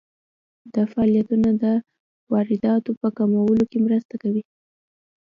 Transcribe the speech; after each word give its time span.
دا 0.73 0.83
فعالیتونه 0.91 1.49
د 1.63 1.65
وارداتو 2.31 2.91
په 3.01 3.07
کمولو 3.17 3.63
کې 3.71 3.77
مرسته 3.85 4.15
کوي. 4.23 4.43